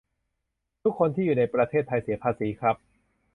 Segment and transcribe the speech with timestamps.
[0.83, 2.75] ทุกคนที่อยู่ในประเทศไทยเสียภาษีครับ